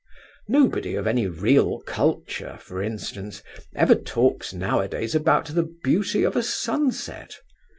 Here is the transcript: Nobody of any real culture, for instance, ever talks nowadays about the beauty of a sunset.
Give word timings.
Nobody 0.47 0.95
of 0.95 1.05
any 1.05 1.27
real 1.27 1.81
culture, 1.81 2.57
for 2.59 2.81
instance, 2.81 3.43
ever 3.75 3.93
talks 3.93 4.51
nowadays 4.51 5.13
about 5.13 5.45
the 5.45 5.61
beauty 5.83 6.23
of 6.23 6.35
a 6.35 6.41
sunset. 6.41 7.37